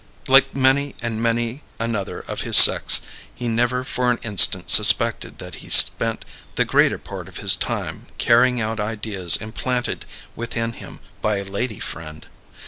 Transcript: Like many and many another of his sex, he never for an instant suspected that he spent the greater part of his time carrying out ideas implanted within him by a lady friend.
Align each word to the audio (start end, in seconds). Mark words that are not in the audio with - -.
Like 0.27 0.55
many 0.55 0.95
and 0.99 1.21
many 1.21 1.61
another 1.79 2.21
of 2.21 2.41
his 2.41 2.57
sex, 2.57 3.01
he 3.35 3.47
never 3.47 3.83
for 3.83 4.09
an 4.09 4.17
instant 4.23 4.71
suspected 4.71 5.37
that 5.37 5.61
he 5.61 5.69
spent 5.69 6.25
the 6.55 6.65
greater 6.65 6.97
part 6.97 7.27
of 7.27 7.37
his 7.37 7.55
time 7.55 8.07
carrying 8.17 8.59
out 8.59 8.79
ideas 8.79 9.35
implanted 9.37 10.05
within 10.35 10.73
him 10.73 11.01
by 11.21 11.37
a 11.37 11.43
lady 11.43 11.77
friend. 11.79 12.25